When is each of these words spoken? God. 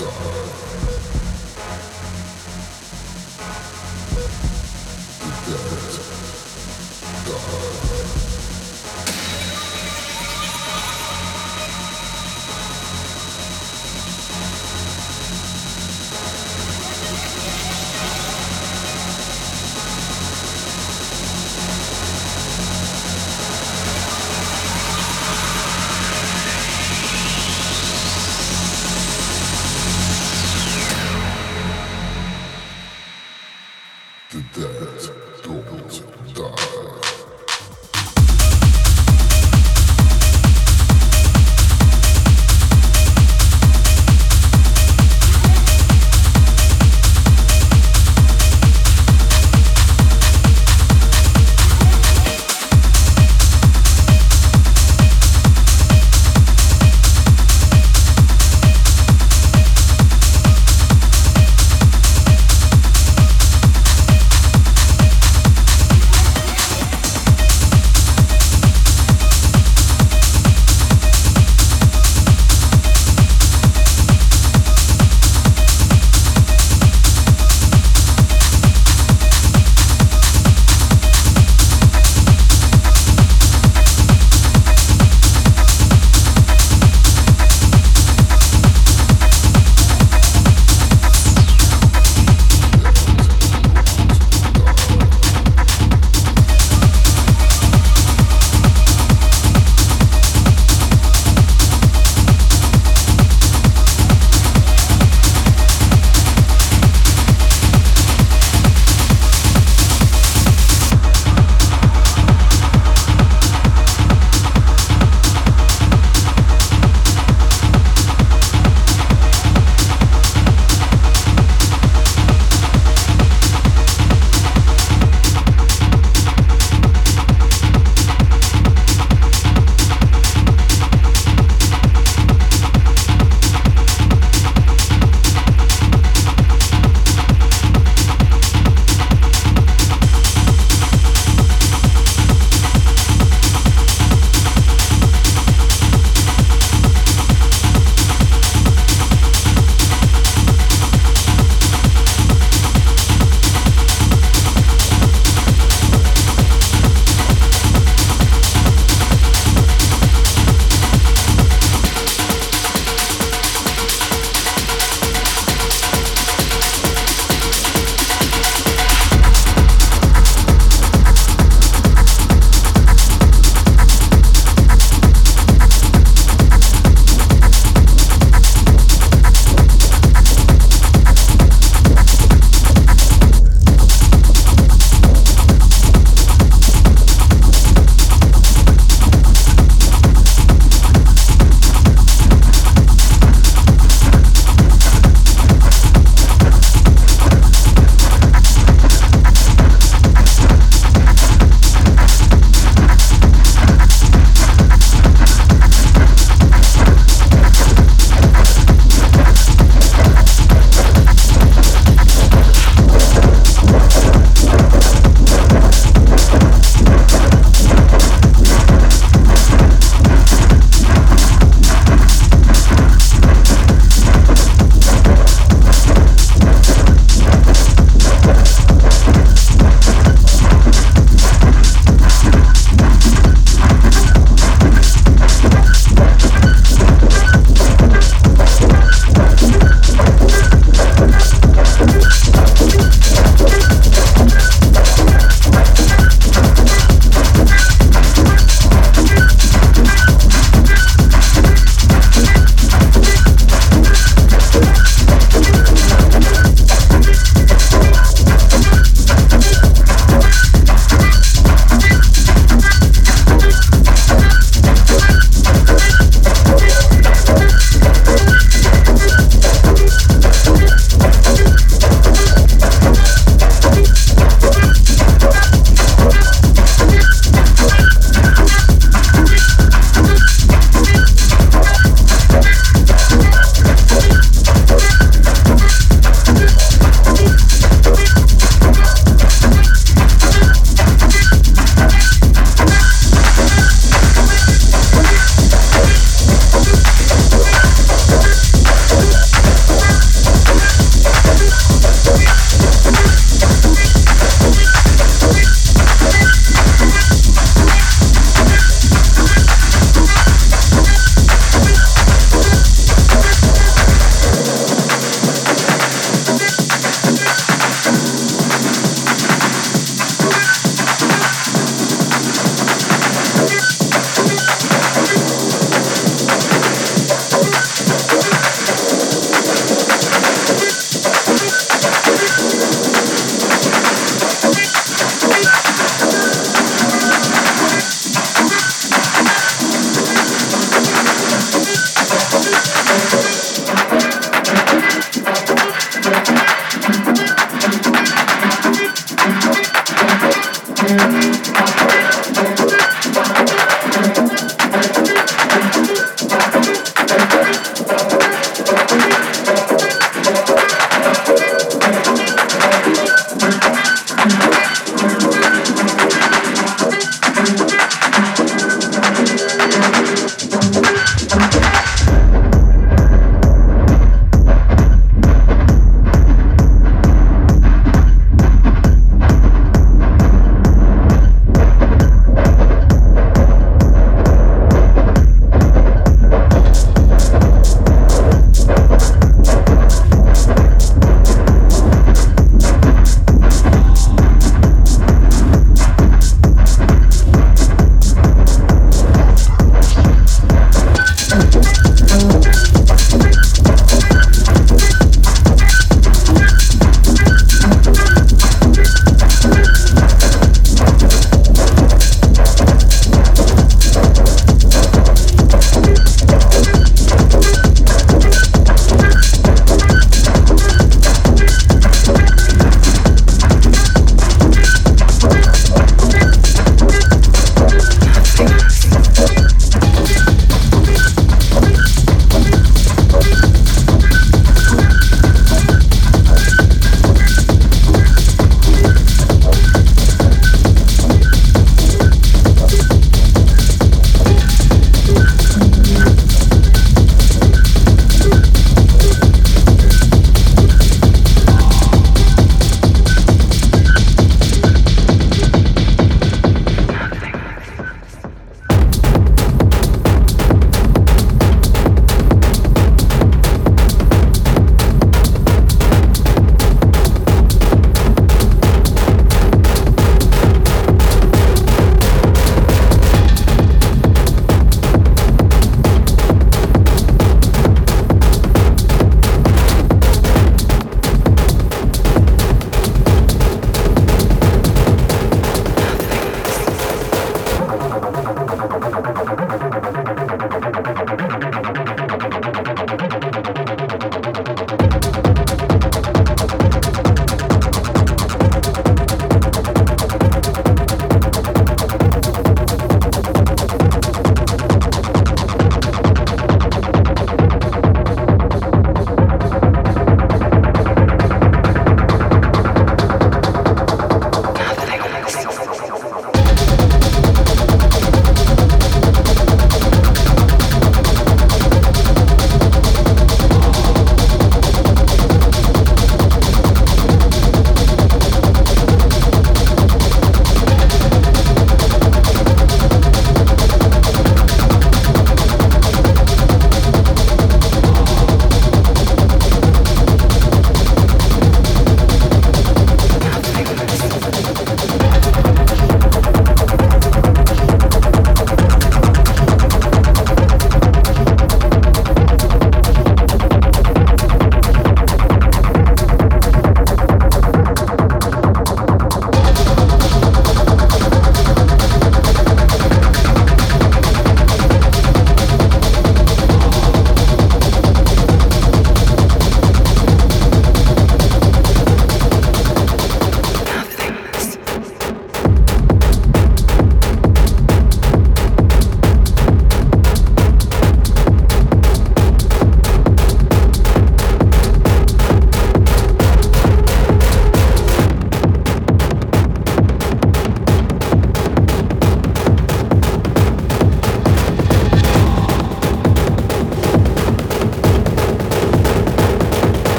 God. 0.00 0.69